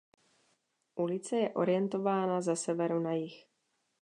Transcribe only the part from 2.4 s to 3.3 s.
ze severu na